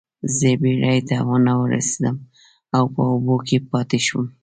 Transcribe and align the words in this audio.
زه 0.37 0.49
بیړۍ 0.61 0.99
ته 1.09 1.17
ونه 1.27 1.53
رسیدم 1.73 2.15
او 2.75 2.83
په 2.93 3.01
اوبو 3.11 3.35
کې 3.47 3.57
پاتې 3.71 3.99
شوم. 4.05 4.25